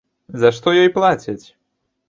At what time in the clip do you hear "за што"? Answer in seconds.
0.43-0.73